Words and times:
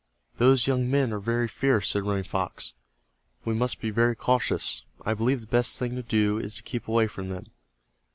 "Those 0.37 0.65
young 0.65 0.89
men 0.89 1.13
are 1.13 1.19
very 1.19 1.47
fierce," 1.47 1.89
said 1.89 2.05
Running 2.07 2.23
Fox. 2.23 2.73
"We 3.45 3.53
must 3.53 3.79
be 3.79 3.91
very 3.91 4.15
cautious. 4.15 4.83
I 5.05 5.13
believe 5.13 5.41
the 5.41 5.45
best 5.45 5.77
thing 5.77 5.95
to 5.95 6.01
do 6.01 6.39
is 6.39 6.55
to 6.55 6.63
keep 6.63 6.87
away 6.87 7.05
from 7.05 7.29
them." 7.29 7.51